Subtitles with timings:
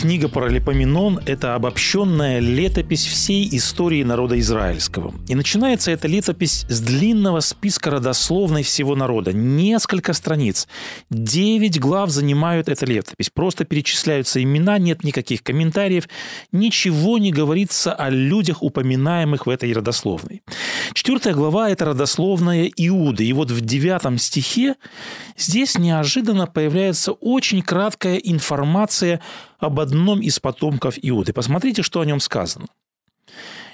[0.00, 5.12] Книга Паралипоменон– это обобщенная летопись всей истории народа израильского.
[5.28, 9.34] И начинается эта летопись с длинного списка родословной всего народа.
[9.34, 10.68] Несколько страниц.
[11.10, 13.28] Девять глав занимают эта летопись.
[13.28, 16.08] Просто перечисляются имена, нет никаких комментариев.
[16.50, 20.40] Ничего не говорится о людях, упоминаемых в этой родословной.
[20.92, 23.24] Четвертая глава– это родословная Иуды.
[23.24, 24.74] И вот в девятом стихе
[25.36, 29.20] здесь неожиданно появляется очень краткая информация
[29.58, 31.32] об одном из потомков Иуды.
[31.32, 32.66] Посмотрите, что о нем сказано.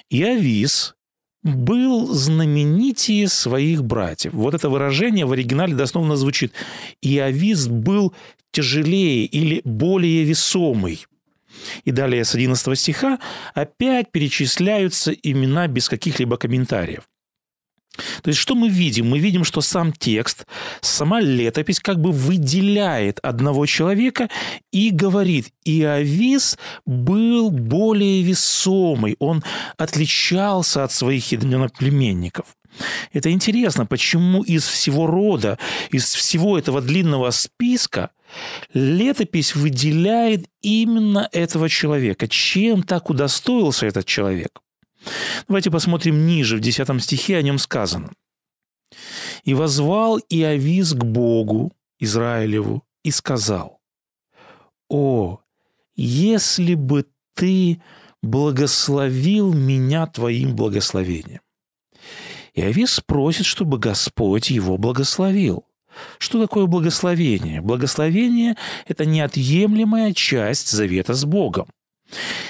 [0.09, 0.95] Иовис
[1.43, 4.33] был знаменитее своих братьев.
[4.33, 6.53] Вот это выражение в оригинале дословно звучит.
[7.01, 8.13] Иовис был
[8.51, 11.05] тяжелее или более весомый.
[11.85, 13.19] И далее с 11 стиха
[13.53, 17.07] опять перечисляются имена без каких-либо комментариев.
[18.21, 19.09] То есть что мы видим?
[19.09, 20.45] Мы видим, что сам текст,
[20.81, 24.29] сама летопись как бы выделяет одного человека
[24.71, 29.43] и говорит, Иовис был более весомый, он
[29.77, 32.55] отличался от своих единоплеменников.
[33.13, 35.57] Это интересно, почему из всего рода,
[35.91, 38.11] из всего этого длинного списка
[38.73, 42.27] летопись выделяет именно этого человека.
[42.27, 44.61] Чем так удостоился этот человек?
[45.47, 48.11] Давайте посмотрим ниже, в 10 стихе о нем сказано.
[49.43, 53.79] «И возвал Иовис к Богу Израилеву и сказал,
[54.89, 55.39] «О,
[55.95, 57.81] если бы ты
[58.21, 61.41] благословил меня твоим благословением».
[62.53, 65.65] Иовис просит, чтобы Господь его благословил.
[66.17, 67.61] Что такое благословение?
[67.61, 68.55] Благословение–
[68.87, 71.67] это неотъемлемая часть завета с Богом.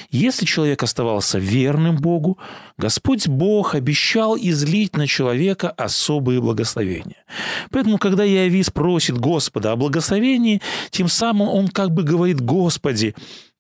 [0.10, 2.38] Если человек оставался верным Богу,
[2.78, 7.26] Господь Бог обещал излить на человека особые благословения.
[7.72, 13.16] Поэтому, когда Иовис просит Господа о благословении, тем самым он как бы говорит, Господи,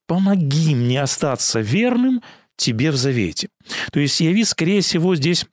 [0.07, 2.21] помоги мне остаться верным
[2.55, 3.49] тебе в завете.
[3.91, 5.45] То есть Иовис, скорее всего, здесь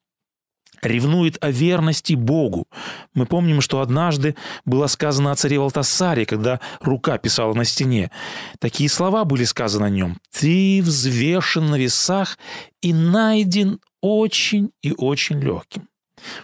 [0.86, 2.66] ревнует о верности Богу.
[3.14, 4.34] Мы помним, что однажды
[4.64, 8.10] было сказано о царе Валтасаре, когда рука писала на стене.
[8.58, 10.18] Такие слова были сказаны о нем.
[10.30, 12.38] «Ты взвешен на весах
[12.82, 15.88] и найден очень и очень легким».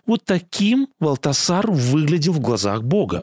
[0.07, 3.23] Вот таким Валтасар выглядел в глазах Бога.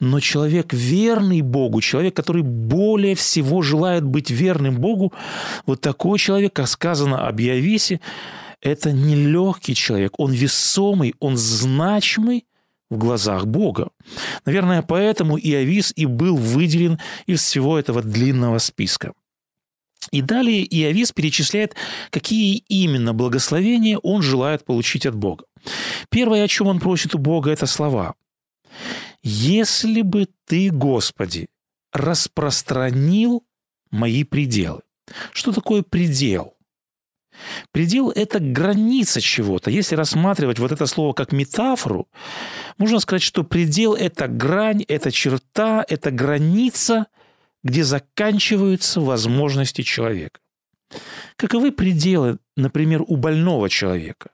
[0.00, 5.12] Но человек верный Богу, человек, который более всего желает быть верным Богу,
[5.66, 8.00] вот такой человек, как сказано об Иовисе,
[8.60, 12.46] это не легкий человек, он весомый, он значимый
[12.90, 13.90] в глазах Бога.
[14.44, 19.12] Наверное, поэтому Иовис и был выделен из всего этого длинного списка.
[20.10, 21.74] И далее Иовис перечисляет,
[22.10, 25.44] какие именно благословения он желает получить от Бога.
[26.08, 28.14] Первое, о чем он просит у Бога, это слова.
[29.22, 31.48] «Если бы ты, Господи,
[31.92, 33.44] распространил
[33.90, 34.82] мои пределы».
[35.32, 36.54] Что такое предел?
[37.72, 39.70] Предел– это граница чего-то.
[39.70, 42.08] Если рассматривать вот это слово как метафору,
[42.78, 47.06] можно сказать, что предел– это грань, это черта, это граница,
[47.62, 50.40] где заканчиваются возможности человека.
[51.36, 54.30] Каковы пределы, например, у больного человека?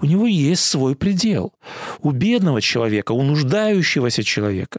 [0.00, 1.54] У него есть свой предел.
[2.00, 4.78] У бедного человека, у нуждающегося человека.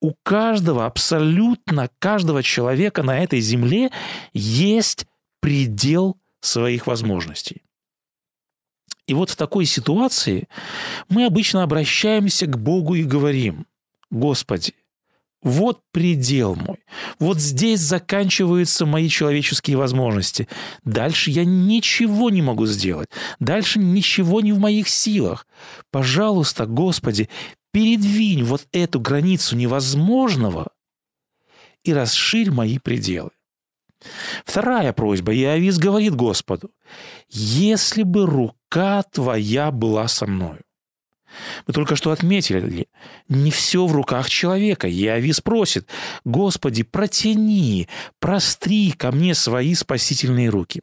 [0.00, 3.90] У каждого, абсолютно каждого человека на этой земле
[4.34, 5.06] есть
[5.40, 7.62] предел своих возможностей.
[9.06, 10.48] И вот в такой ситуации
[11.08, 13.66] мы обычно обращаемся к Богу и говорим,
[14.10, 14.74] «Господи,
[15.42, 16.78] вот предел мой.
[17.18, 20.48] Вот здесь заканчиваются мои человеческие возможности.
[20.84, 23.08] Дальше я ничего не могу сделать.
[23.38, 25.46] Дальше ничего не в моих силах.
[25.90, 27.30] Пожалуйста, Господи,
[27.72, 30.68] передвинь вот эту границу невозможного
[31.84, 33.30] и расширь мои пределы.
[34.44, 35.34] Вторая просьба.
[35.34, 36.70] Иовис говорит Господу,
[37.28, 40.60] «Если бы рука твоя была со мною».
[41.66, 42.88] Мы только что отметили,
[43.28, 44.90] не все в руках человека.
[44.90, 45.86] Иовис просит,
[46.24, 47.88] «Господи, протяни,
[48.18, 50.80] простри ко мне свои спасительные руки».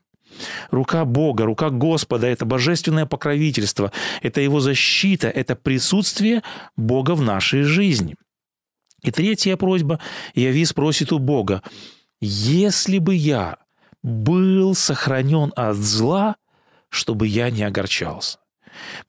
[0.70, 3.92] Рука Бога, рука Господа– это божественное покровительство,
[4.22, 6.44] это Его защита, это присутствие
[6.76, 8.16] Бога в нашей жизни.
[9.04, 10.00] И третья просьба–
[10.36, 11.64] Иовис просит у Бога–
[12.20, 13.58] если бы я
[14.04, 16.36] был сохранен от зла,
[16.90, 18.40] чтобы я не огорчался.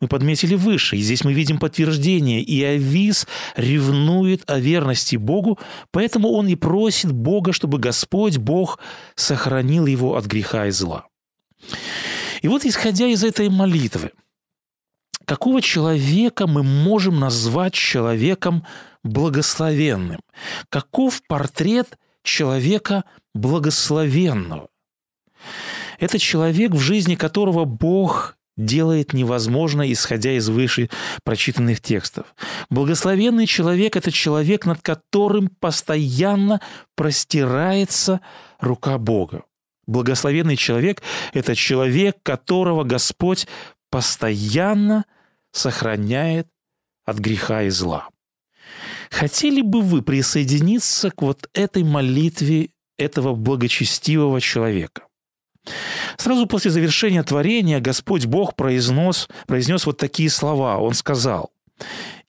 [0.01, 2.43] Мы подметили выше, и здесь мы видим подтверждение.
[2.43, 3.27] И Авис
[3.57, 5.59] ревнует о верности Богу,
[5.91, 8.79] поэтому он и просит Бога, чтобы Господь Бог
[9.15, 11.07] сохранил его от греха и зла.
[12.41, 14.13] И вот исходя из этой молитвы,
[15.25, 18.65] какого человека мы можем назвать человеком
[19.03, 20.21] благословенным?
[20.71, 23.05] Каков портрет человека
[23.35, 24.69] благословенного?
[25.99, 30.91] Это человек, в жизни которого Бог делает невозможно, исходя из выше
[31.25, 32.35] прочитанных текстов.
[32.71, 36.61] Благословенный человек– это человек, над которым постоянно
[36.97, 38.21] простирается
[38.61, 39.45] рука Бога.
[39.87, 41.03] Благословенный человек–
[41.33, 43.47] это человек, которого Господь
[43.91, 45.05] постоянно
[45.53, 46.49] сохраняет
[47.07, 48.09] от греха и зла.
[49.11, 55.03] Хотели бы вы присоединиться к вот этой молитве этого благочестивого человека?
[56.17, 60.79] Сразу после завершения творения Господь Бог произнес, произнес вот такие слова.
[60.79, 61.53] Он сказал,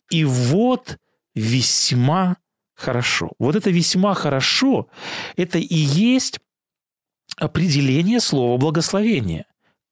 [0.10, 0.98] «И вот
[1.36, 2.38] весьма
[2.76, 3.32] хорошо».
[3.40, 4.88] Вот это «весьма хорошо»–
[5.38, 6.40] это и есть
[7.38, 9.46] определение слова благословения.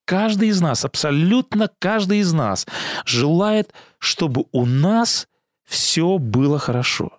[0.05, 2.65] Каждый из нас, абсолютно каждый из нас
[3.05, 5.27] желает, чтобы у нас
[5.67, 7.11] все было хорошо.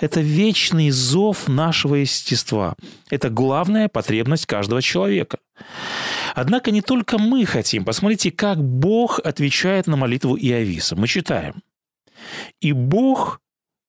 [0.00, 2.74] Это вечный зов нашего естества.
[3.08, 5.38] Это главная потребность каждого человека.
[6.34, 7.84] Однако не только мы хотим.
[7.84, 10.96] Посмотрите, как Бог отвечает на молитву Иовиса.
[10.96, 11.62] Мы читаем.
[12.60, 13.40] «И Бог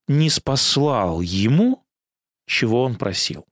[0.08, 1.84] не спаслал ему,
[2.46, 3.44] чего он просил».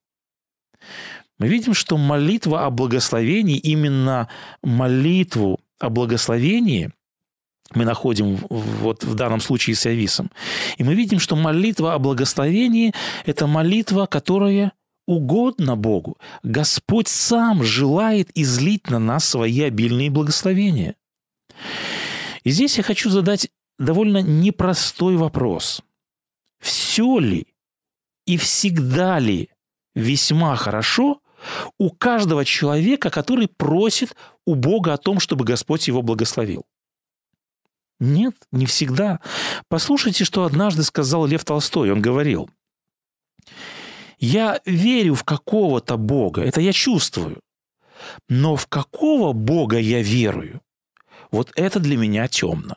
[1.38, 4.28] Мы видим, что молитва о благословении, именно
[4.62, 6.92] молитву о благословении–
[7.76, 10.30] мы находим вот в данном случае с Ависом.
[10.78, 12.92] И мы видим, что молитва о благословении–
[13.26, 14.72] это молитва, которая
[15.06, 16.16] угодна Богу.
[16.42, 20.94] Господь сам желает излить на нас свои обильные благословения.
[22.42, 23.48] И здесь я хочу задать
[23.78, 25.82] довольно непростой вопрос.
[26.60, 27.46] Все ли
[28.26, 29.50] и всегда ли
[29.94, 31.20] весьма хорошо
[31.78, 34.16] у каждого человека, который просит
[34.46, 36.64] у Бога о том, чтобы Господь его благословил?
[38.04, 39.20] Нет, не всегда.
[39.68, 41.90] Послушайте, что однажды сказал Лев Толстой.
[41.90, 42.50] Он говорил,
[44.18, 47.40] «Я верю в какого-то Бога, это я чувствую,
[48.28, 50.60] но в какого Бога я верую,
[51.30, 52.76] вот это для меня темно».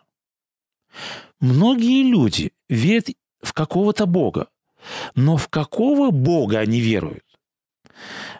[1.42, 3.10] Многие люди верят
[3.42, 4.48] в какого-то Бога,
[5.14, 7.26] но в какого Бога они веруют?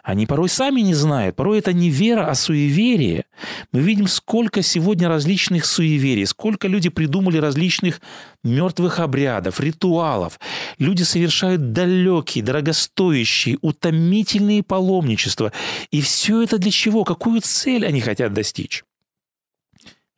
[0.02, 3.24] Они порой сами не знают, порой это не вера, а суеверие.
[3.72, 8.00] Мы видим, сколько сегодня различных суеверий, сколько люди придумали различных
[8.42, 10.38] мертвых обрядов, ритуалов.
[10.78, 15.52] Люди совершают далекие, дорогостоящие, утомительные паломничества.
[15.90, 17.04] И все это для чего?
[17.04, 18.84] Какую цель они хотят достичь?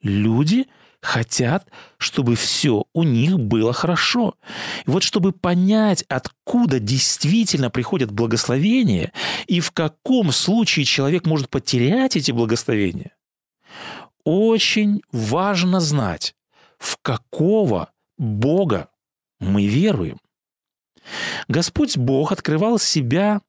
[0.02, 0.66] Люди–
[1.00, 1.66] хотят,
[1.98, 4.34] чтобы все у них было хорошо.
[4.86, 9.12] И вот чтобы понять, откуда действительно приходят благословения
[9.46, 13.12] и в каком случае человек может потерять эти благословения,
[14.24, 16.34] очень важно знать,
[16.78, 18.88] в какого Бога
[19.38, 20.18] мы веруем.
[21.48, 23.40] Господь Бог открывал себя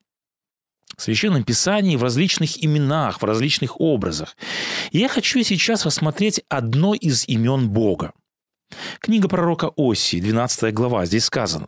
[0.97, 4.35] в Священном Писании в различных именах, в различных образах.
[4.91, 8.13] И я хочу сейчас рассмотреть одно из имен Бога.
[8.99, 11.67] Книга пророка Осии, 12 глава, здесь сказано.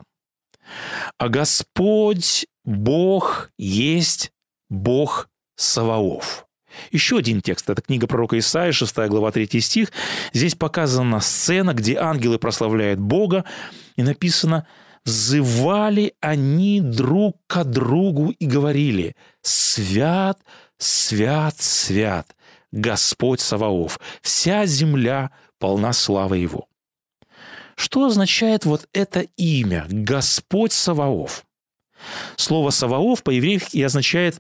[1.18, 4.32] «А Господь Бог есть
[4.70, 6.46] Бог Саваоф».
[6.92, 9.92] Еще один текст, это книга пророка Исаия, 6 глава, 3 стих.
[10.34, 13.46] Здесь показана сцена, где ангелы прославляют Бога,
[13.96, 14.66] и написано–
[15.06, 20.40] взывали они друг к другу и говорили «Свят,
[20.78, 22.36] свят, свят,
[22.72, 26.68] Господь Саваоф, вся земля полна славы Его».
[27.76, 31.46] Что означает вот это имя «Господь Саваоф»?
[32.36, 34.40] Слово «Саваоф» по-еврейски означает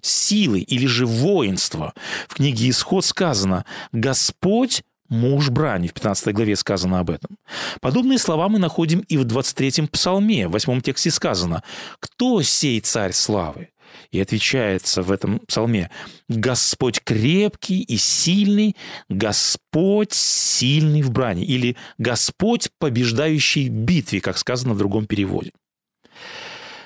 [0.00, 1.94] силы или же воинство.
[2.28, 5.88] В книге «Исход» сказано «Господь муж брани.
[5.88, 7.36] В 15 главе сказано об этом.
[7.80, 10.48] Подобные слова мы находим и в 23-м псалме.
[10.48, 11.62] В 8 тексте сказано
[12.00, 13.70] «Кто сей царь славы?»
[14.10, 15.90] И отвечается в этом псалме
[16.28, 18.76] «Господь крепкий и сильный,
[19.08, 25.52] Господь сильный в брани» или «Господь, побеждающий в битве», как сказано в другом переводе.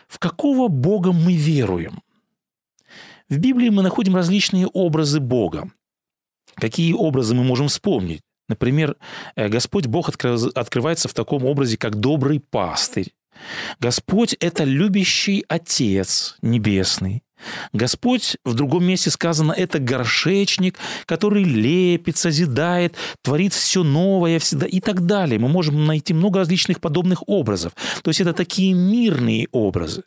[0.06, 2.00] В какого Бога мы веруем?
[3.28, 5.70] В Библии мы находим различные образы Бога.
[6.60, 8.20] Какие образы мы можем вспомнить?
[8.48, 8.96] Например,
[9.36, 13.12] э, Господь Бог открывается в таком образе, как добрый пастырь.
[13.78, 17.22] Господь– это любящий Отец Небесный.
[17.72, 24.80] Господь, в другом месте сказано, это горшечник, который лепит, созидает, творит все новое всегда и
[24.80, 25.38] так далее.
[25.38, 27.74] Мы можем найти много различных подобных образов.
[28.02, 30.02] То есть это такие мирные образы.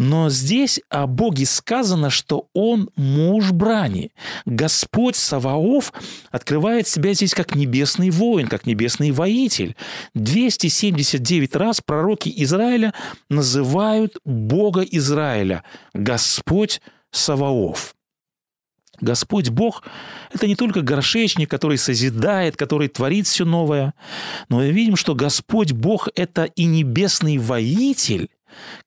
[0.00, 4.12] Но здесь о Боге сказано, что Он муж брани.
[4.46, 5.92] Господь Саваоф
[6.30, 9.76] открывает себя здесь как небесный воин, как небесный воитель.
[10.14, 12.94] 279 раз пророки Израиля
[13.28, 16.80] называют Бога Израиля Господь
[17.10, 17.94] Саваоф.
[19.02, 19.82] Господь Бог–
[20.32, 23.92] это не только горшечник, который созидает, который творит все новое,
[24.48, 28.30] но мы видим, что Господь Бог– это и небесный воитель,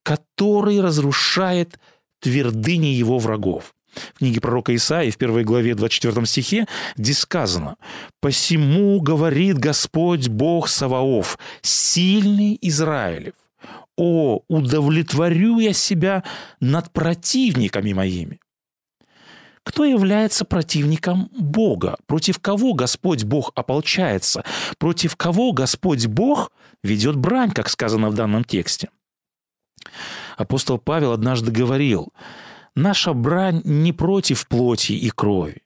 [0.04, 1.80] который разрушает
[2.20, 3.74] твердыни его врагов.
[3.96, 6.68] В книге пророка Исаии в первой главе 24 стихе
[6.98, 7.76] здесь сказано
[8.22, 13.34] «Посему говорит Господь Бог Саваоф, сильный Израилев,
[13.98, 16.24] о, удовлетворю я себя
[16.60, 18.40] над противниками моими».
[19.64, 21.96] Кто является противником Бога?
[22.06, 24.44] Против кого Господь Бог ополчается?
[24.78, 26.52] Против кого Господь Бог
[26.84, 28.90] ведет брань, как сказано в данном тексте?
[30.38, 32.14] Апостол Павел однажды говорил,
[32.76, 35.62] «Наша брань не против плоти и крови,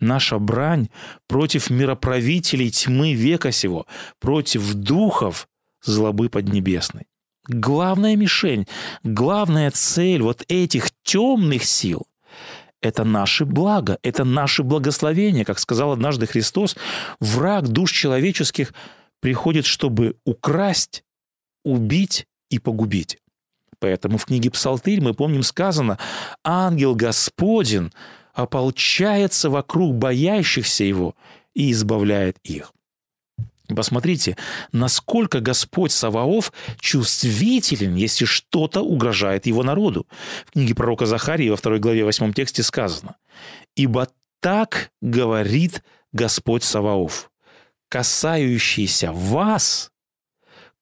[0.00, 0.88] наша брань
[1.26, 3.86] против мироправителей тьмы века сего,
[4.18, 5.48] против духов
[5.82, 7.06] злобы поднебесной».
[7.46, 8.66] Главная мишень,
[9.02, 12.06] главная цель вот этих темных сил–
[12.80, 15.44] это наше благо, это наше благословение.
[15.44, 16.76] Как сказал однажды Христос,
[17.20, 18.72] враг душ человеческих
[19.20, 21.04] приходит, чтобы украсть,
[21.64, 23.18] убить и погубить.
[23.80, 25.98] Поэтому в книге Псалтырь мы помним сказано
[26.44, 27.92] «Ангел Господень
[28.34, 31.14] ополчается вокруг боящихся его
[31.54, 32.72] и избавляет их».
[33.74, 34.36] Посмотрите,
[34.72, 40.06] насколько Господь Саваоф чувствителен, если что-то угрожает его народу.
[40.46, 43.16] В книге пророка Захарии во второй главе 8 тексте сказано
[43.76, 44.08] «Ибо
[44.40, 45.82] так говорит
[46.12, 47.30] Господь Саваоф,
[47.90, 49.90] касающийся вас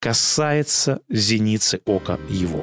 [0.00, 2.62] касается зеницы ока его».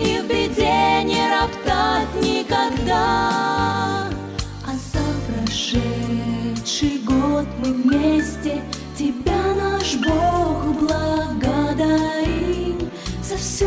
[0.00, 4.08] И в беде не роптать никогда.
[4.64, 8.62] А за прошедший год мы вместе
[8.96, 12.78] Тебя, наш Бог, благодарим
[13.22, 13.66] За всю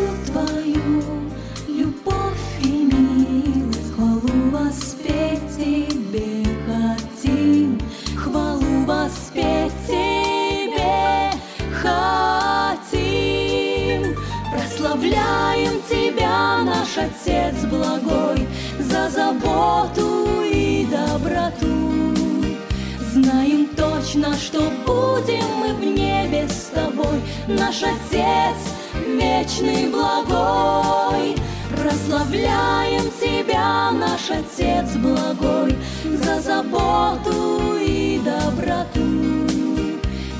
[29.53, 31.35] вечный благой.
[31.69, 39.47] Прославляем Тебя, наш Отец благой, за заботу и доброту.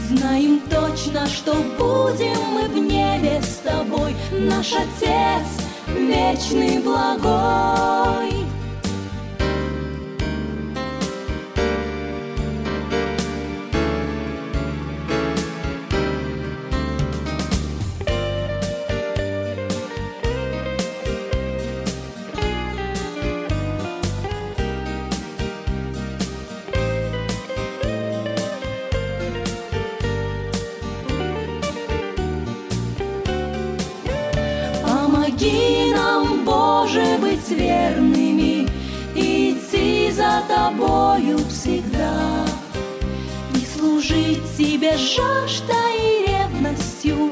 [0.09, 5.47] Знаем точно, что будем мы в небе с тобой, наш Отец
[5.87, 8.22] вечный благой.
[44.93, 47.31] Тебе жаждой и ревностью,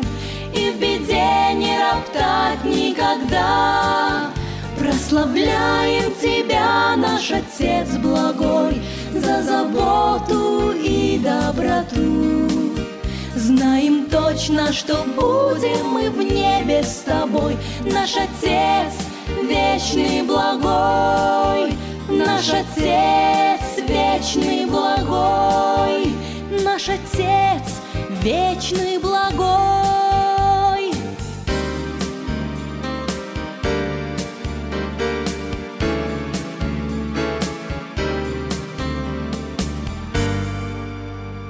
[0.53, 4.32] и в беде не роптать никогда.
[4.80, 8.82] Прославляем Тебя, наш Отец благой,
[9.13, 12.50] за заботу и доброту.
[13.36, 18.94] Знаем точно, что будем мы в небе с тобой, наш Отец
[19.44, 21.74] вечный благой,
[28.21, 30.91] вечный благой.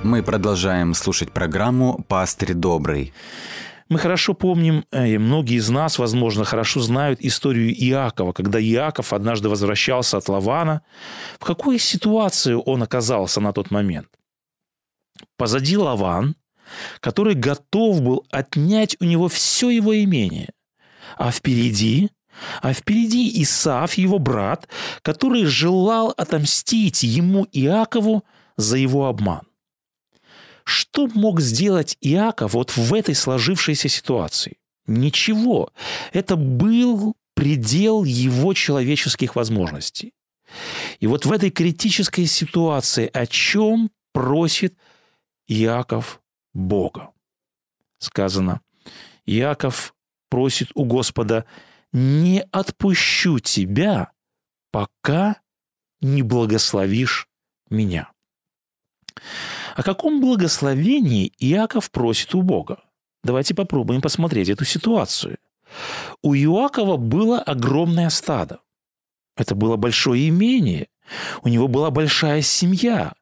[0.04, 3.14] Мы продолжаем слушать программу «Пастырь добрый».
[3.90, 9.12] Мы хорошо помним, э, и многие из нас, возможно, хорошо знают историю Иакова, когда Иаков
[9.12, 10.82] однажды возвращался от Лавана.
[11.38, 14.08] В какой ситуации он оказался на тот момент?
[15.36, 16.36] Позади Лаван,
[17.00, 20.50] который готов был отнять у него все его имение.
[21.18, 22.10] А впереди
[22.62, 24.68] а впереди Исаав, его брат,
[25.02, 28.24] который желал отомстить ему Иакову
[28.58, 29.42] за его обман.
[30.64, 34.58] Что мог сделать Иаков вот в этой сложившейся ситуации?
[34.88, 35.72] Ничего.
[36.14, 40.14] Это был предел его человеческих возможностей.
[41.00, 44.76] И вот в этой критической ситуации о чем просит
[45.48, 46.21] Иаков
[46.54, 47.12] Бога?
[48.00, 48.62] Сказано,
[49.26, 49.94] Иаков
[50.30, 51.46] просит у Господа,
[51.94, 54.12] не отпущу тебя,
[54.72, 55.38] пока
[56.02, 57.28] не благословишь
[57.70, 58.12] меня.
[59.76, 62.84] О каком благословении Иаков просит у Бога?
[63.24, 65.38] Давайте попробуем посмотреть эту ситуацию.
[66.22, 68.60] У Иакова было огромное стадо.
[69.38, 70.88] Это было большое имение.
[71.42, 73.14] У него была большая семья.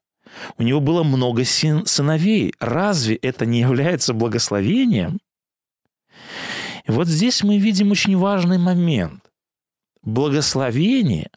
[0.58, 2.54] У него было много сыновей.
[2.60, 5.20] Разве это не является благословением?
[6.86, 9.22] И вот здесь мы видим очень важный момент.
[10.02, 11.30] Благословение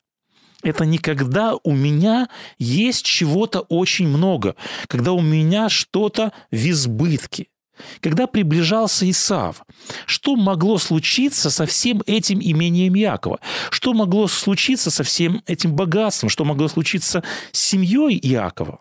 [0.63, 4.55] это не когда у меня есть чего-то очень много,
[4.87, 7.47] когда у меня что-то в избытке.
[8.01, 9.63] Когда приближался Исав,
[10.05, 13.39] что могло случиться со всем этим имением Якова?
[13.71, 16.29] Что могло случиться со всем этим богатством?
[16.29, 18.79] Что могло случиться с семьей Якова?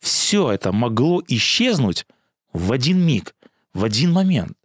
[0.00, 2.06] Все это могло исчезнуть
[2.52, 3.34] в один миг,
[3.74, 4.56] в один момент.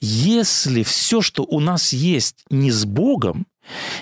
[0.00, 3.46] Если все, что у нас есть, не с Богом,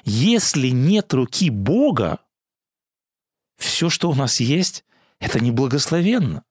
[0.05, 2.21] если нет руки Бога,
[3.57, 4.85] все, что у нас есть,
[5.19, 6.45] это неблагословенно.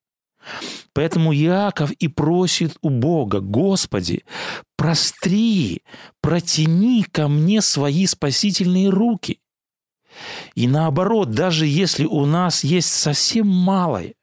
[0.94, 4.24] Поэтому Иаков и просит у Бога, Господи,
[4.78, 5.82] простри,
[6.22, 9.40] протяни ко мне свои спасительные руки.
[10.54, 14.14] И наоборот, даже если у нас есть совсем малое,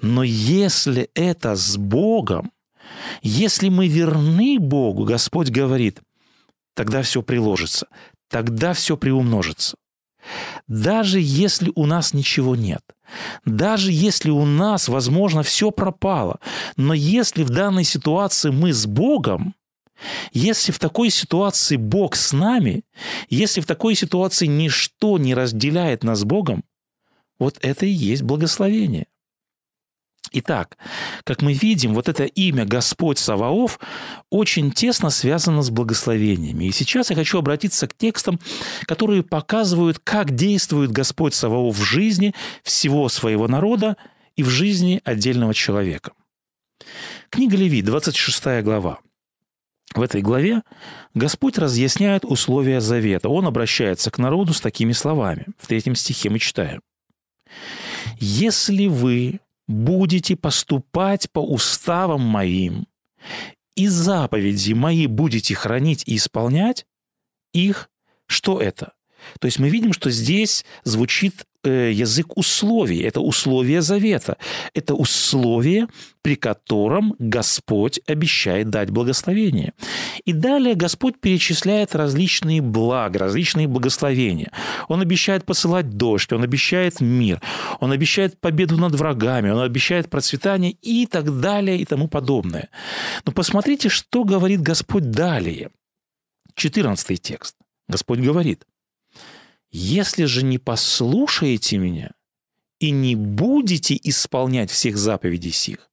[0.00, 2.50] но если это с Богом,
[3.22, 6.00] если мы верны Богу, Господь говорит,
[6.74, 7.88] тогда все приложится,
[8.28, 9.76] тогда все приумножится.
[10.68, 12.82] Даже если у нас ничего нет,
[13.44, 16.40] даже если у нас, возможно, все пропало,
[16.76, 19.54] но если в данной ситуации мы с Богом,
[20.32, 22.84] если в такой ситуации Бог с нами,
[23.28, 26.64] если в такой ситуации ничто не разделяет нас с Богом,
[27.38, 29.06] вот это и есть благословение.
[30.32, 30.78] Итак,
[31.24, 33.78] как мы видим, вот это имя Господь Саваоф
[34.30, 36.64] очень тесно связано с благословениями.
[36.64, 38.40] И сейчас я хочу обратиться к текстам,
[38.86, 43.96] которые показывают, как действует Господь Саваоф в жизни всего своего народа
[44.34, 46.12] и в жизни отдельного человека.
[47.30, 48.98] Книга Леви, 26 глава.
[49.94, 50.62] В этой главе
[51.14, 53.28] Господь разъясняет условия завета.
[53.28, 55.46] Он обращается к народу с такими словами.
[55.58, 56.80] В третьем стихе мы читаем.
[58.18, 62.86] «Если вы будете поступать по уставам моим,
[63.76, 66.86] и заповеди мои будете хранить и исполнять,
[67.52, 67.90] их
[68.26, 68.94] Что это?
[69.38, 73.00] То есть мы видим, что здесь звучит язык условий.
[73.00, 74.36] Это условия завета.
[74.74, 75.88] Это условие,
[76.22, 79.74] при котором Господь обещает дать благословение.
[80.24, 84.50] И далее Господь перечисляет различные блага, различные благословения.
[84.88, 87.40] Он обещает посылать дождь, он обещает мир,
[87.80, 92.70] он обещает победу над врагами, он обещает процветание и так далее и тому подобное.
[93.26, 95.70] Но посмотрите, что говорит Господь далее.
[96.54, 97.56] 14 текст.
[97.88, 98.64] Господь говорит–
[99.76, 102.12] если же не послушаете меня
[102.78, 105.90] и не будете исполнять всех заповедей сих,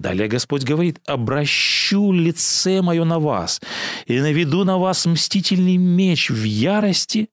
[0.00, 3.62] Далее Господь говорит, «Обращу лице мое на вас,
[4.06, 7.30] и наведу на вас мстительный меч в ярости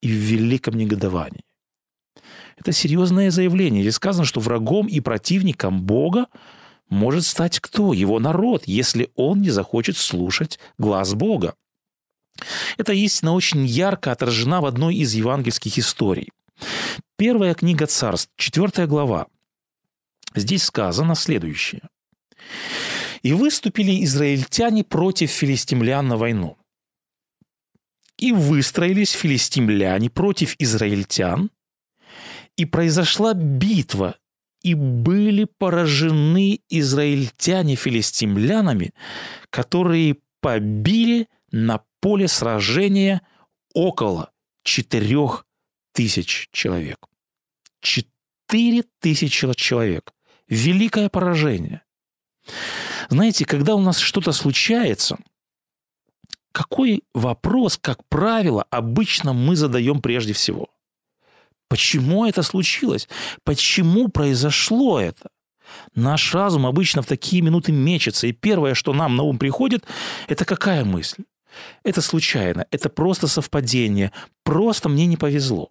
[0.00, 1.44] и в великом негодовании».
[2.56, 3.82] Это серьезное заявление.
[3.82, 6.26] Здесь сказано, что врагом и противником Бога
[6.88, 7.92] может стать кто?
[7.92, 11.54] Его народ, если он не захочет слушать глаз Бога.
[12.76, 16.30] Эта истина очень ярко отражена в одной из евангельских историй.
[17.16, 19.26] Первая книга царств, четвертая глава.
[20.34, 21.82] Здесь сказано следующее.
[23.22, 26.56] «И выступили израильтяне против филистимлян на войну.
[28.16, 31.50] И выстроились филистимляне против израильтян,
[32.56, 34.16] и произошла битва,
[34.62, 38.92] и были поражены израильтяне филистимлянами,
[39.50, 43.22] которые побили на поле сражения
[43.74, 44.32] около
[44.62, 45.46] четырех
[45.92, 47.06] тысяч человек.
[47.80, 50.12] Четыре тысячи человек.
[50.48, 51.82] Великое поражение.
[53.10, 55.18] Знаете, когда у нас что-то случается,
[56.52, 60.68] какой вопрос, как правило, обычно мы задаем прежде всего?
[61.68, 63.08] Почему это случилось?
[63.44, 65.28] Почему произошло это?
[65.94, 69.84] Наш разум обычно в такие минуты мечется, и первое, что нам на ум приходит,
[70.26, 71.24] это какая мысль?
[71.84, 74.12] Это случайно, это просто совпадение,
[74.44, 75.70] просто мне не повезло.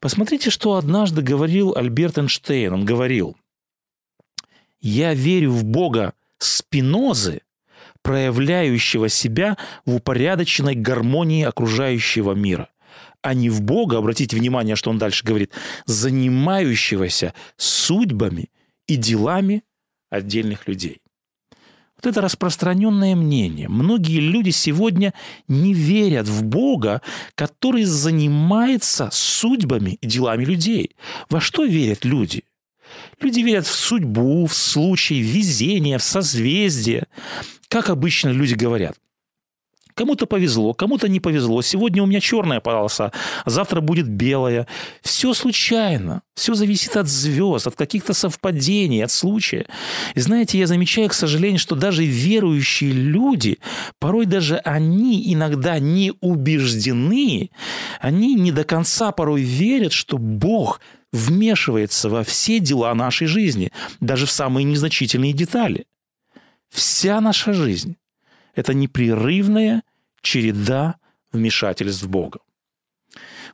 [0.00, 2.72] Посмотрите, что однажды говорил Альберт Эйнштейн.
[2.72, 3.36] Он говорил,
[4.80, 7.42] «Я верю в Бога Спинозы,
[8.02, 12.68] проявляющего себя в упорядоченной гармонии окружающего мира,
[13.20, 15.52] а не в Бога, обратите внимание, что он дальше говорит,
[15.86, 18.50] занимающегося судьбами
[18.88, 19.62] и делами
[20.10, 21.01] отдельных людей.
[22.02, 23.68] Вот это распространенное мнение.
[23.68, 25.14] Многие люди сегодня
[25.46, 27.00] не верят в Бога,
[27.36, 30.96] который занимается судьбами и делами людей.
[31.30, 32.42] Во что верят люди?
[33.20, 37.06] Люди верят в судьбу, в случай, в везение, в созвездие.
[37.68, 38.96] Как обычно люди говорят–
[39.94, 41.62] Кому-то повезло, кому-то не повезло.
[41.62, 43.12] Сегодня у меня черная полоса,
[43.44, 44.66] завтра будет белая.
[45.02, 46.22] Все случайно.
[46.34, 49.66] Все зависит от звезд, от каких-то совпадений, от случая.
[50.14, 53.58] И знаете, я замечаю, к сожалению, что даже верующие люди,
[53.98, 57.50] порой даже они иногда не убеждены,
[58.00, 60.80] они не до конца порой верят, что Бог
[61.12, 65.86] вмешивается во все дела нашей жизни, даже в самые незначительные детали.
[66.70, 67.96] Вся наша жизнь
[68.54, 69.82] это непрерывная
[70.20, 70.96] череда
[71.32, 72.40] вмешательств Бога.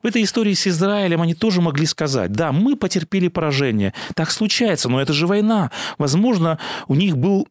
[0.03, 4.89] В этой истории с Израилем они тоже могли сказать, да, мы потерпели поражение, так случается,
[4.89, 5.73] но это же война.
[5.99, 7.49] Возможно, у них был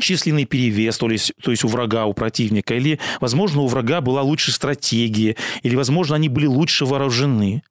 [0.00, 4.22] численный перевес, то есть, то есть у врага, у противника, или, возможно, у врага была
[4.22, 7.62] лучшая стратегия, или, возможно, они были лучше вооружены.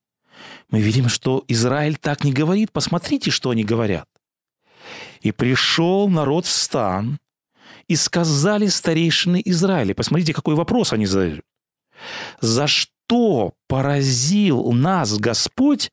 [0.70, 2.72] Мы видим, что Израиль так не говорит.
[2.72, 4.08] Посмотрите, что они говорят.
[5.22, 7.20] «И пришел народ в стан,
[7.88, 9.94] и сказали старейшины Израиля.
[9.94, 11.46] Посмотрите, какой вопрос они задают.
[12.42, 15.92] За что поразил нас Господь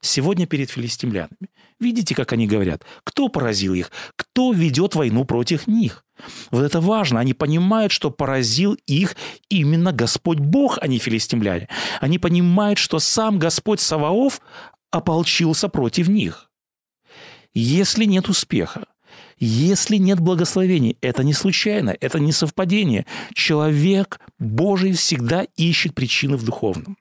[0.00, 1.48] сегодня перед филистимлянами?
[1.80, 2.84] Видите, как они говорят?
[3.04, 3.90] Кто поразил их?
[4.16, 6.04] Кто ведет войну против них?
[6.50, 7.20] Вот это важно.
[7.20, 9.16] Они понимают, что поразил их
[9.48, 11.68] именно Господь Бог, а не филистимляне.
[12.00, 14.40] Они понимают, что сам Господь Саваоф
[14.90, 16.50] ополчился против них.
[17.54, 18.86] Если нет успеха,
[19.44, 23.06] если нет благословений, это не случайно, это не совпадение.
[23.34, 26.96] Человек Божий всегда ищет причины в духовном.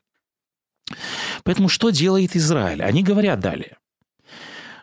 [1.43, 2.81] Поэтому что делает Израиль?
[2.81, 3.77] Они говорят далее.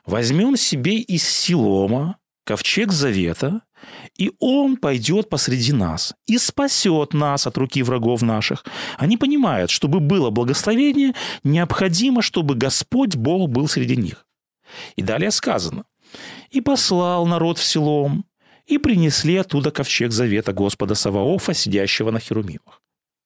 [0.06, 3.62] Возьмем себе из Силома ковчег завета,
[4.16, 8.64] и он пойдет посреди нас и спасет нас от руки врагов наших.
[8.98, 14.26] Они понимают, чтобы было благословение, необходимо, чтобы Господь Бог был среди них.
[14.94, 15.86] И далее сказано–
[16.50, 18.24] и послал народ в селом,
[18.66, 22.82] и принесли оттуда ковчег завета Господа Саваофа, сидящего на херумимах.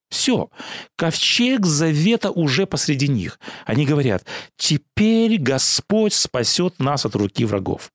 [0.08, 0.50] Все,
[0.96, 3.40] ковчег завета уже посреди них.
[3.64, 7.90] Они говорят, теперь Господь спасет нас от руки врагов.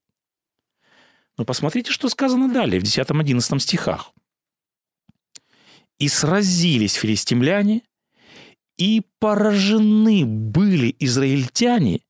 [1.36, 4.10] Но посмотрите, что сказано далее в 10-11 стихах.
[6.00, 7.82] И сразились филистимляне,
[8.76, 12.00] и поражены были израильтяне,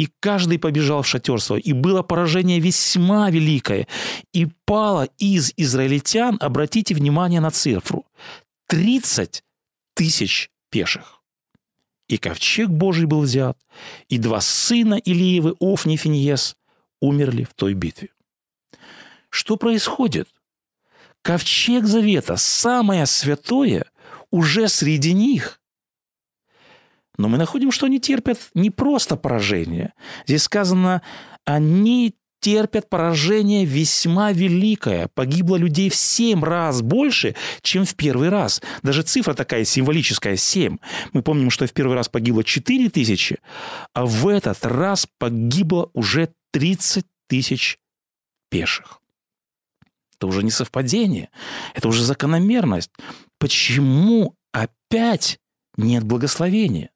[0.00, 3.86] и каждый побежал в шатер свой, и было поражение весьма великое,
[4.32, 8.06] и пало из израильтян, обратите внимание на цифру,
[8.68, 9.44] 30
[9.92, 11.22] тысяч пеших.
[12.08, 13.58] И ковчег Божий был взят,
[14.08, 16.56] и два сына Илиевы, Офни и Финьес,
[17.02, 18.08] умерли в той битве.
[19.28, 20.30] Что происходит?
[21.20, 23.84] Ковчег Завета, самое святое,
[24.30, 25.59] уже среди них.
[27.20, 29.92] Но мы находим, что они терпят не просто поражение.
[30.26, 31.02] Здесь сказано,
[31.44, 35.08] они терпят поражение весьма великое.
[35.08, 38.62] Погибло людей в семь раз больше, чем в первый раз.
[38.82, 40.78] Даже цифра такая символическая– семь.
[41.12, 43.38] Мы помним, что в первый раз погибло 4 тысячи,
[43.92, 47.78] а в этот раз погибло уже 30 тысяч
[48.48, 49.02] пеших.
[50.16, 51.28] Это уже не совпадение,
[51.74, 52.90] это уже закономерность.
[53.38, 55.38] Почему опять
[55.76, 56.90] нет благословения?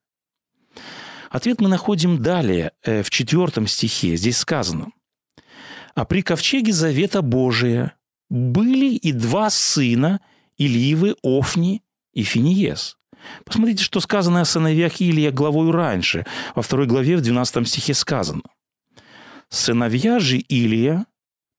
[1.30, 4.16] Ответ мы находим далее, э, в четвертом стихе.
[4.16, 4.88] Здесь сказано.
[5.94, 7.94] «А при ковчеге завета Божия
[8.30, 10.20] были и два сына
[10.58, 11.82] Иливы, Офни
[12.12, 12.96] и Финиес».
[13.44, 16.26] Посмотрите, что сказано о сыновьях Илия главою раньше.
[16.54, 18.42] Во второй главе в 12 стихе сказано.
[19.48, 21.06] «Сыновья же Илия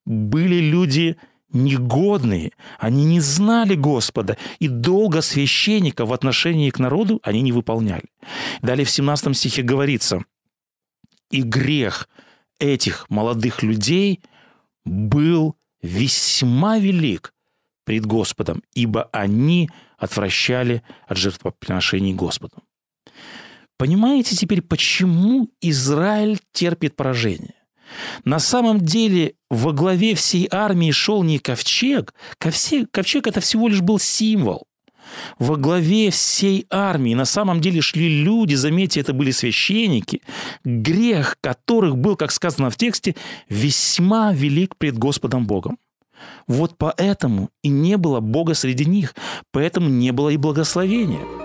[0.06, 1.18] были люди
[1.56, 8.06] негодные, они не знали Господа, и долго священника в отношении к народу они не выполняли.
[8.62, 10.24] Далее в 17 стихе говорится,
[11.32, 12.08] «И грех
[12.60, 14.22] этих молодых людей
[14.86, 17.34] был весьма велик
[17.86, 22.62] пред Господом, ибо они отвращали от жертвоприношений Господу».
[23.78, 27.55] Понимаете теперь, почему Израиль терпит поражение?
[28.24, 32.14] На самом деле во главе всей армии шел не ковчег.
[32.38, 34.68] Ковчег это всего лишь был символ.
[35.38, 40.22] Во главе всей армии на самом деле шли люди, заметьте, это были священники,
[40.64, 43.16] грех которых был, как сказано в тексте,
[43.48, 45.78] весьма велик пред Господом Богом.
[46.48, 49.14] Вот поэтому и не было Бога среди них,
[49.52, 51.45] поэтому не было и благословения.